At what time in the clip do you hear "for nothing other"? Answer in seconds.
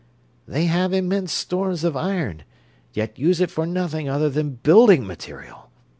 3.51-4.31